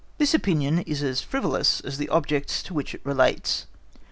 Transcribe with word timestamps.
This 0.17 0.33
opinion 0.33 0.79
is 0.79 1.03
as 1.03 1.21
frivolous 1.21 1.79
as 1.81 1.99
the 1.99 2.09
objects 2.09 2.63
to 2.63 2.73
which 2.73 2.95
it 2.95 3.01
relates. 3.03 3.67